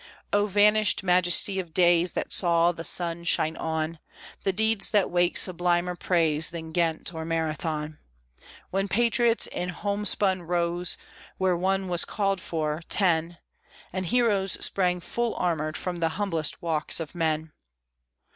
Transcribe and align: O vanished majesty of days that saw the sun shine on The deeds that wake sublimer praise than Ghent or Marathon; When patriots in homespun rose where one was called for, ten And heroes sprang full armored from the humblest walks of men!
O 0.33 0.47
vanished 0.47 1.03
majesty 1.03 1.59
of 1.59 1.75
days 1.75 2.13
that 2.13 2.33
saw 2.33 2.71
the 2.71 2.83
sun 2.83 3.23
shine 3.23 3.55
on 3.55 3.99
The 4.43 4.51
deeds 4.51 4.89
that 4.89 5.11
wake 5.11 5.37
sublimer 5.37 5.95
praise 5.95 6.49
than 6.49 6.71
Ghent 6.71 7.13
or 7.13 7.23
Marathon; 7.23 7.99
When 8.71 8.87
patriots 8.87 9.45
in 9.45 9.69
homespun 9.69 10.41
rose 10.41 10.97
where 11.37 11.55
one 11.55 11.87
was 11.87 12.03
called 12.03 12.41
for, 12.41 12.81
ten 12.89 13.37
And 13.93 14.07
heroes 14.07 14.53
sprang 14.53 15.01
full 15.01 15.35
armored 15.35 15.77
from 15.77 15.99
the 15.99 16.09
humblest 16.17 16.63
walks 16.63 16.99
of 16.99 17.13
men! 17.13 17.53